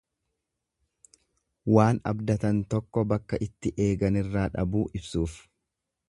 [1.75, 5.37] Waan abdatan tokko bakka itti eeganirraa dhabuu ibsuuf.